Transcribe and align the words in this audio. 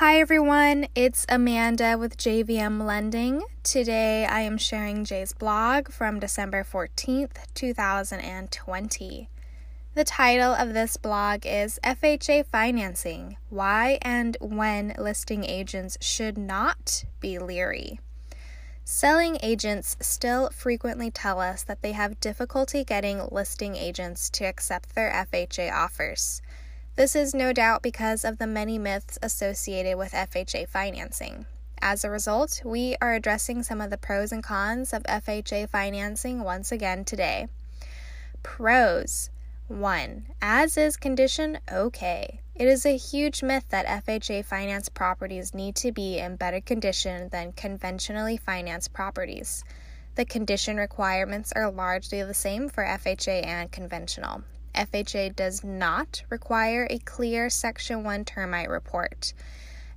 Hi 0.00 0.18
everyone, 0.18 0.86
it's 0.94 1.26
Amanda 1.28 1.98
with 1.98 2.16
JVM 2.16 2.86
Lending. 2.86 3.42
Today 3.62 4.24
I 4.24 4.40
am 4.40 4.56
sharing 4.56 5.04
Jay's 5.04 5.34
blog 5.34 5.90
from 5.90 6.18
December 6.18 6.64
14th, 6.64 7.36
2020. 7.52 9.28
The 9.94 10.04
title 10.04 10.54
of 10.54 10.72
this 10.72 10.96
blog 10.96 11.44
is 11.44 11.78
FHA 11.84 12.46
Financing 12.46 13.36
Why 13.50 13.98
and 14.00 14.38
When 14.40 14.94
Listing 14.96 15.44
Agents 15.44 15.98
Should 16.00 16.38
Not 16.38 17.04
Be 17.20 17.38
Leery. 17.38 18.00
Selling 18.82 19.36
agents 19.42 19.98
still 20.00 20.48
frequently 20.48 21.10
tell 21.10 21.40
us 21.40 21.62
that 21.64 21.82
they 21.82 21.92
have 21.92 22.20
difficulty 22.20 22.84
getting 22.84 23.20
listing 23.30 23.76
agents 23.76 24.30
to 24.30 24.46
accept 24.46 24.94
their 24.94 25.10
FHA 25.10 25.70
offers. 25.70 26.40
This 27.00 27.16
is 27.16 27.34
no 27.34 27.54
doubt 27.54 27.80
because 27.80 28.26
of 28.26 28.36
the 28.36 28.46
many 28.46 28.76
myths 28.76 29.18
associated 29.22 29.96
with 29.96 30.12
FHA 30.12 30.68
financing. 30.68 31.46
As 31.80 32.04
a 32.04 32.10
result, 32.10 32.60
we 32.62 32.94
are 33.00 33.14
addressing 33.14 33.62
some 33.62 33.80
of 33.80 33.88
the 33.88 33.96
pros 33.96 34.32
and 34.32 34.42
cons 34.42 34.92
of 34.92 35.04
FHA 35.04 35.70
financing 35.70 36.42
once 36.42 36.70
again 36.70 37.06
today. 37.06 37.48
Pros 38.42 39.30
1. 39.68 40.26
As 40.42 40.76
is 40.76 40.98
condition 40.98 41.60
okay. 41.72 42.40
It 42.54 42.68
is 42.68 42.84
a 42.84 42.98
huge 42.98 43.42
myth 43.42 43.64
that 43.70 44.04
FHA 44.04 44.44
financed 44.44 44.92
properties 44.92 45.54
need 45.54 45.76
to 45.76 45.92
be 45.92 46.18
in 46.18 46.36
better 46.36 46.60
condition 46.60 47.30
than 47.30 47.52
conventionally 47.52 48.36
financed 48.36 48.92
properties. 48.92 49.64
The 50.16 50.26
condition 50.26 50.76
requirements 50.76 51.50
are 51.56 51.70
largely 51.70 52.22
the 52.22 52.34
same 52.34 52.68
for 52.68 52.84
FHA 52.84 53.46
and 53.46 53.72
conventional. 53.72 54.42
FHA 54.80 55.36
does 55.36 55.62
not 55.62 56.22
require 56.30 56.86
a 56.88 56.98
clear 57.00 57.50
Section 57.50 58.02
1 58.02 58.24
termite 58.24 58.70
report. 58.70 59.34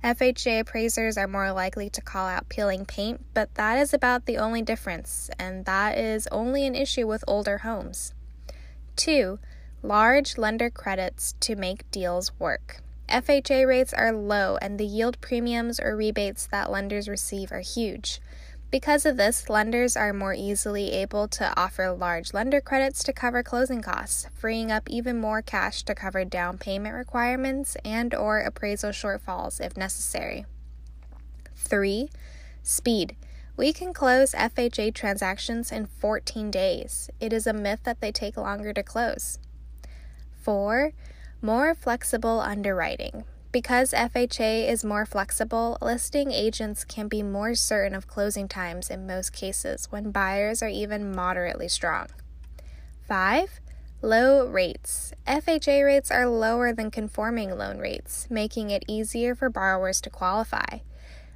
FHA 0.04 0.60
appraisers 0.60 1.16
are 1.16 1.26
more 1.26 1.52
likely 1.52 1.88
to 1.88 2.02
call 2.02 2.28
out 2.28 2.50
peeling 2.50 2.84
paint, 2.84 3.24
but 3.32 3.54
that 3.54 3.78
is 3.78 3.94
about 3.94 4.26
the 4.26 4.36
only 4.36 4.60
difference, 4.60 5.30
and 5.38 5.64
that 5.64 5.96
is 5.96 6.28
only 6.30 6.66
an 6.66 6.74
issue 6.74 7.06
with 7.06 7.24
older 7.26 7.58
homes. 7.58 8.12
2. 8.96 9.38
Large 9.82 10.36
lender 10.36 10.68
credits 10.68 11.34
to 11.40 11.56
make 11.56 11.90
deals 11.90 12.38
work. 12.38 12.82
FHA 13.08 13.66
rates 13.66 13.94
are 13.94 14.12
low, 14.12 14.58
and 14.60 14.78
the 14.78 14.84
yield 14.84 15.18
premiums 15.22 15.80
or 15.80 15.96
rebates 15.96 16.46
that 16.48 16.70
lenders 16.70 17.08
receive 17.08 17.50
are 17.52 17.60
huge. 17.60 18.20
Because 18.74 19.06
of 19.06 19.16
this, 19.16 19.48
lenders 19.48 19.96
are 19.96 20.12
more 20.12 20.34
easily 20.34 20.90
able 20.90 21.28
to 21.28 21.56
offer 21.56 21.92
large 21.92 22.34
lender 22.34 22.60
credits 22.60 23.04
to 23.04 23.12
cover 23.12 23.40
closing 23.40 23.80
costs, 23.80 24.26
freeing 24.34 24.72
up 24.72 24.90
even 24.90 25.20
more 25.20 25.42
cash 25.42 25.84
to 25.84 25.94
cover 25.94 26.24
down 26.24 26.58
payment 26.58 26.96
requirements 26.96 27.76
and 27.84 28.12
or 28.12 28.40
appraisal 28.40 28.90
shortfalls 28.90 29.64
if 29.64 29.76
necessary. 29.76 30.44
3. 31.54 32.10
Speed. 32.64 33.14
We 33.56 33.72
can 33.72 33.92
close 33.94 34.32
FHA 34.32 34.92
transactions 34.92 35.70
in 35.70 35.86
14 35.86 36.50
days. 36.50 37.08
It 37.20 37.32
is 37.32 37.46
a 37.46 37.52
myth 37.52 37.84
that 37.84 38.00
they 38.00 38.10
take 38.10 38.36
longer 38.36 38.72
to 38.72 38.82
close. 38.82 39.38
4. 40.42 40.90
More 41.40 41.76
flexible 41.76 42.40
underwriting. 42.40 43.22
Because 43.54 43.92
FHA 43.92 44.68
is 44.68 44.84
more 44.84 45.06
flexible, 45.06 45.78
listing 45.80 46.32
agents 46.32 46.84
can 46.84 47.06
be 47.06 47.22
more 47.22 47.54
certain 47.54 47.94
of 47.94 48.08
closing 48.08 48.48
times 48.48 48.90
in 48.90 49.06
most 49.06 49.32
cases 49.32 49.86
when 49.92 50.10
buyers 50.10 50.60
are 50.60 50.68
even 50.68 51.14
moderately 51.14 51.68
strong. 51.68 52.08
5. 53.06 53.60
Low 54.02 54.44
rates. 54.44 55.12
FHA 55.24 55.84
rates 55.84 56.10
are 56.10 56.26
lower 56.26 56.72
than 56.72 56.90
conforming 56.90 57.56
loan 57.56 57.78
rates, 57.78 58.26
making 58.28 58.70
it 58.70 58.84
easier 58.88 59.36
for 59.36 59.48
borrowers 59.48 60.00
to 60.00 60.10
qualify. 60.10 60.80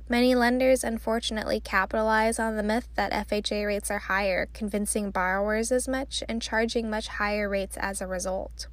Many 0.09 0.34
lenders 0.34 0.83
unfortunately 0.83 1.61
capitalize 1.61 2.41
on 2.41 2.57
the 2.57 2.65
myth 2.65 2.89
that 2.97 3.12
FHA 3.12 3.65
rates 3.65 3.93
are 3.93 4.01
higher, 4.01 4.49
convincing 4.53 5.12
borrowers 5.12 5.71
as 5.71 5.87
much 5.87 6.25
and 6.28 6.43
charging 6.43 6.91
much 6.91 7.07
higher 7.07 7.49
rates 7.49 7.77
as 7.77 8.01
a 8.01 8.09
result. 8.09 8.67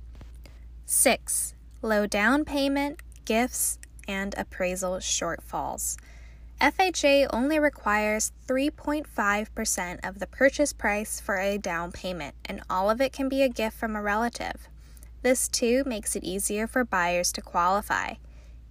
6. 0.88 1.54
Low 1.84 2.08
down 2.08 2.44
payment 2.44 3.02
gifts, 3.26 3.80
and 4.08 4.34
appraisal 4.38 4.94
shortfalls. 4.98 5.98
FHA 6.62 7.28
only 7.32 7.60
requires 7.60 8.32
3.5% 8.48 10.00
of 10.08 10.20
the 10.20 10.28
purchase 10.28 10.72
price 10.72 11.20
for 11.20 11.38
a 11.38 11.58
down 11.58 11.92
payment, 11.92 12.36
and 12.46 12.62
all 12.70 12.90
of 12.90 13.02
it 13.02 13.12
can 13.12 13.28
be 13.28 13.42
a 13.42 13.50
gift 13.50 13.78
from 13.78 13.96
a 13.96 14.02
relative. 14.02 14.70
This 15.22 15.48
too 15.48 15.84
makes 15.86 16.16
it 16.16 16.24
easier 16.24 16.66
for 16.66 16.86
buyers 16.86 17.34
to 17.34 17.42
qualify. 17.42 18.14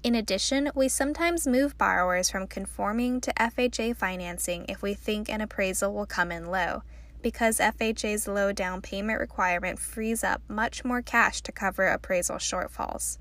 In 0.02 0.14
addition, 0.14 0.70
we 0.74 0.88
sometimes 0.88 1.46
move 1.46 1.76
borrowers 1.76 2.30
from 2.30 2.46
conforming 2.46 3.20
to 3.22 3.34
FHA 3.34 3.96
financing 3.96 4.64
if 4.68 4.80
we 4.80 4.94
think 4.94 5.28
an 5.28 5.40
appraisal 5.40 5.92
will 5.92 6.06
come 6.06 6.30
in 6.30 6.46
low, 6.46 6.82
because 7.22 7.58
FHA's 7.58 8.28
low 8.28 8.52
down 8.52 8.82
payment 8.82 9.18
requirement 9.18 9.78
frees 9.78 10.22
up 10.22 10.42
much 10.48 10.84
more 10.84 11.02
cash 11.02 11.40
to 11.42 11.52
cover 11.52 11.86
appraisal 11.86 12.36
shortfalls. 12.36 13.18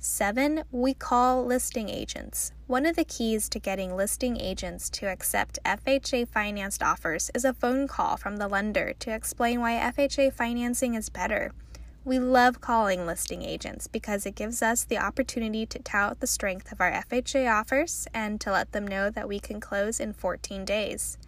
Seven, 0.00 0.62
we 0.70 0.94
call 0.94 1.44
listing 1.44 1.88
agents. 1.88 2.52
One 2.68 2.86
of 2.86 2.94
the 2.94 3.04
keys 3.04 3.48
to 3.48 3.58
getting 3.58 3.96
listing 3.96 4.40
agents 4.40 4.88
to 4.90 5.06
accept 5.06 5.58
FHA 5.64 6.28
financed 6.28 6.84
offers 6.84 7.32
is 7.34 7.44
a 7.44 7.52
phone 7.52 7.88
call 7.88 8.16
from 8.16 8.36
the 8.36 8.46
lender 8.46 8.92
to 9.00 9.12
explain 9.12 9.60
why 9.60 9.72
FHA 9.72 10.32
financing 10.32 10.94
is 10.94 11.08
better. 11.08 11.50
We 12.04 12.20
love 12.20 12.60
calling 12.60 13.06
listing 13.06 13.42
agents 13.42 13.88
because 13.88 14.24
it 14.24 14.36
gives 14.36 14.62
us 14.62 14.84
the 14.84 14.98
opportunity 14.98 15.66
to 15.66 15.80
tout 15.80 16.20
the 16.20 16.28
strength 16.28 16.70
of 16.70 16.80
our 16.80 16.92
FHA 16.92 17.52
offers 17.52 18.06
and 18.14 18.40
to 18.40 18.52
let 18.52 18.70
them 18.70 18.86
know 18.86 19.10
that 19.10 19.28
we 19.28 19.40
can 19.40 19.58
close 19.58 19.98
in 19.98 20.12
14 20.12 20.64
days. 20.64 21.18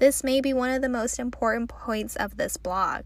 This 0.00 0.24
may 0.24 0.40
be 0.40 0.52
one 0.52 0.70
of 0.70 0.82
the 0.82 0.88
most 0.88 1.20
important 1.20 1.70
points 1.70 2.16
of 2.16 2.36
this 2.36 2.56
blog 2.56 3.04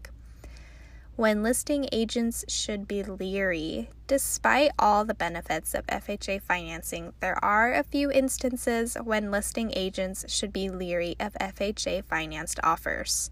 when 1.15 1.41
listing 1.41 1.87
agents 1.93 2.43
should 2.49 2.87
be 2.87 3.01
leery. 3.01 3.89
Despite 4.05 4.71
all 4.77 5.05
the 5.05 5.13
benefits 5.13 5.73
of 5.73 5.87
FHA 5.87 6.41
financing, 6.41 7.13
there 7.21 7.43
are 7.43 7.73
a 7.73 7.83
few 7.83 8.11
instances 8.11 8.97
when 9.01 9.31
listing 9.31 9.71
agents 9.75 10.25
should 10.27 10.51
be 10.51 10.69
leery 10.69 11.15
of 11.19 11.33
FHA 11.35 12.03
financed 12.03 12.59
offers. 12.63 13.31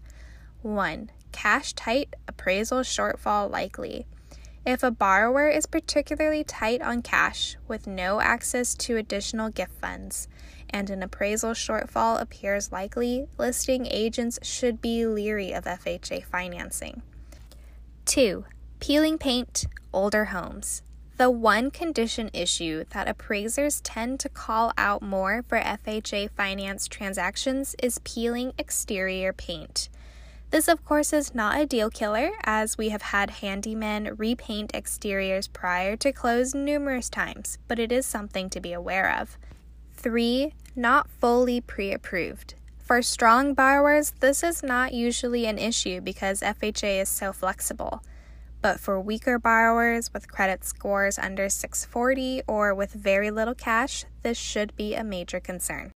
1. 0.62 1.10
Cash 1.32 1.74
tight, 1.74 2.14
appraisal 2.26 2.80
shortfall 2.80 3.50
likely. 3.50 4.06
If 4.64 4.82
a 4.82 4.90
borrower 4.90 5.46
is 5.48 5.66
particularly 5.66 6.42
tight 6.42 6.80
on 6.80 7.02
cash 7.02 7.56
with 7.68 7.86
no 7.86 8.22
access 8.22 8.74
to 8.76 8.96
additional 8.96 9.50
gift 9.50 9.78
funds 9.78 10.26
and 10.70 10.88
an 10.88 11.02
appraisal 11.02 11.50
shortfall 11.50 12.18
appears 12.18 12.72
likely, 12.72 13.26
listing 13.36 13.86
agents 13.86 14.38
should 14.42 14.80
be 14.80 15.04
leery 15.06 15.52
of 15.52 15.64
FHA 15.64 16.24
financing. 16.24 17.02
2. 18.06 18.44
Peeling 18.80 19.18
paint, 19.18 19.66
older 19.92 20.26
homes. 20.26 20.82
The 21.16 21.30
one 21.30 21.70
condition 21.70 22.28
issue 22.32 22.84
that 22.90 23.08
appraisers 23.08 23.80
tend 23.80 24.20
to 24.20 24.28
call 24.28 24.72
out 24.76 25.00
more 25.00 25.42
for 25.48 25.58
FHA 25.58 26.30
finance 26.30 26.86
transactions 26.86 27.74
is 27.82 28.00
peeling 28.04 28.52
exterior 28.58 29.32
paint. 29.32 29.88
This, 30.50 30.68
of 30.68 30.84
course, 30.84 31.12
is 31.12 31.34
not 31.34 31.58
a 31.58 31.66
deal 31.66 31.88
killer, 31.88 32.30
as 32.44 32.76
we 32.76 32.90
have 32.90 33.02
had 33.02 33.40
handymen 33.42 34.18
repaint 34.18 34.74
exteriors 34.74 35.48
prior 35.48 35.96
to 35.96 36.12
close 36.12 36.54
numerous 36.54 37.08
times, 37.08 37.58
but 37.68 37.78
it 37.78 37.90
is 37.90 38.04
something 38.04 38.50
to 38.50 38.60
be 38.60 38.72
aware 38.72 39.18
of. 39.18 39.38
3. 39.94 40.52
Not 40.76 41.08
fully 41.08 41.60
pre 41.60 41.92
approved. 41.92 42.54
For 42.84 43.00
strong 43.00 43.54
borrowers, 43.54 44.10
this 44.20 44.42
is 44.42 44.62
not 44.62 44.92
usually 44.92 45.46
an 45.46 45.56
issue 45.56 46.02
because 46.02 46.42
FHA 46.42 47.00
is 47.00 47.08
so 47.08 47.32
flexible. 47.32 48.02
But 48.60 48.78
for 48.78 49.00
weaker 49.00 49.38
borrowers 49.38 50.12
with 50.12 50.30
credit 50.30 50.66
scores 50.66 51.18
under 51.18 51.48
640 51.48 52.42
or 52.46 52.74
with 52.74 52.92
very 52.92 53.30
little 53.30 53.54
cash, 53.54 54.04
this 54.20 54.36
should 54.36 54.76
be 54.76 54.94
a 54.94 55.02
major 55.02 55.40
concern. 55.40 55.92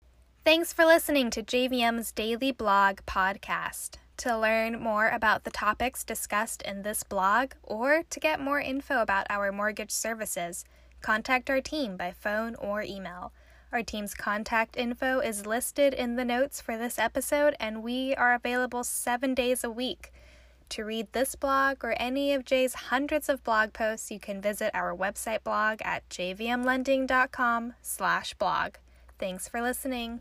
Thanks 0.46 0.72
for 0.72 0.86
listening 0.86 1.28
to 1.32 1.42
JVM's 1.42 2.10
Daily 2.10 2.52
Blog 2.52 3.00
podcast. 3.06 3.96
To 4.18 4.38
learn 4.38 4.80
more 4.80 5.08
about 5.08 5.44
the 5.44 5.50
topics 5.50 6.04
discussed 6.04 6.62
in 6.62 6.84
this 6.84 7.02
blog 7.02 7.52
or 7.62 8.02
to 8.08 8.18
get 8.18 8.40
more 8.40 8.60
info 8.60 9.02
about 9.02 9.26
our 9.28 9.52
mortgage 9.52 9.90
services, 9.90 10.64
contact 11.02 11.50
our 11.50 11.60
team 11.60 11.98
by 11.98 12.12
phone 12.12 12.54
or 12.54 12.80
email. 12.80 13.34
Our 13.70 13.82
team's 13.82 14.14
contact 14.14 14.76
info 14.76 15.20
is 15.20 15.44
listed 15.44 15.92
in 15.92 16.16
the 16.16 16.24
notes 16.24 16.60
for 16.60 16.78
this 16.78 16.98
episode, 16.98 17.54
and 17.60 17.82
we 17.82 18.14
are 18.14 18.32
available 18.34 18.82
seven 18.82 19.34
days 19.34 19.62
a 19.62 19.70
week. 19.70 20.10
To 20.70 20.84
read 20.84 21.12
this 21.12 21.34
blog 21.34 21.84
or 21.84 21.94
any 21.98 22.32
of 22.32 22.44
Jay's 22.44 22.74
hundreds 22.74 23.28
of 23.28 23.44
blog 23.44 23.72
posts, 23.72 24.10
you 24.10 24.20
can 24.20 24.40
visit 24.40 24.70
our 24.74 24.94
website 24.94 25.42
blog 25.44 25.80
at 25.82 26.08
jvmlending.com 26.08 27.74
slash 27.82 28.34
blog. 28.34 28.74
Thanks 29.18 29.48
for 29.48 29.60
listening. 29.60 30.20